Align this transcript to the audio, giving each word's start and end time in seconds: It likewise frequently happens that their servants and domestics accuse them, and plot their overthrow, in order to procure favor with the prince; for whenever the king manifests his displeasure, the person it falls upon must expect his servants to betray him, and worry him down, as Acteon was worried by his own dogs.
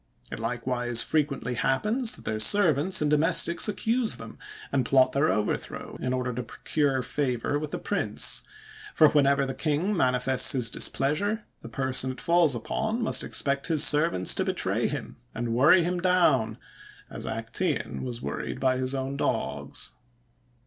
It 0.31 0.39
likewise 0.39 1.03
frequently 1.03 1.53
happens 1.53 2.15
that 2.15 2.25
their 2.25 2.39
servants 2.39 3.03
and 3.03 3.11
domestics 3.11 3.69
accuse 3.69 4.15
them, 4.15 4.39
and 4.71 4.83
plot 4.83 5.11
their 5.11 5.29
overthrow, 5.31 5.95
in 5.99 6.11
order 6.11 6.33
to 6.33 6.41
procure 6.41 7.03
favor 7.03 7.59
with 7.59 7.69
the 7.69 7.77
prince; 7.77 8.41
for 8.95 9.09
whenever 9.09 9.45
the 9.45 9.53
king 9.53 9.95
manifests 9.95 10.53
his 10.53 10.71
displeasure, 10.71 11.43
the 11.61 11.69
person 11.69 12.13
it 12.13 12.19
falls 12.19 12.55
upon 12.55 13.03
must 13.03 13.23
expect 13.23 13.67
his 13.67 13.83
servants 13.83 14.33
to 14.33 14.43
betray 14.43 14.87
him, 14.87 15.17
and 15.35 15.53
worry 15.53 15.83
him 15.83 15.99
down, 15.99 16.57
as 17.07 17.27
Acteon 17.27 18.01
was 18.01 18.23
worried 18.23 18.59
by 18.59 18.77
his 18.77 18.95
own 18.95 19.17
dogs. 19.17 19.91